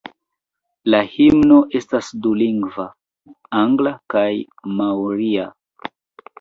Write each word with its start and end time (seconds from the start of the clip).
La 0.93 1.01
himno 1.15 1.57
estas 1.81 2.09
dulingva: 2.25 2.87
angla 3.61 3.95
kaj 4.17 4.27
maoria. 4.81 5.49